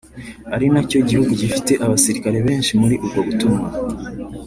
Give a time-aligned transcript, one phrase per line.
[0.55, 3.67] ari na cyo gihugu gifite abasirikare benshi muri ubwo butumwa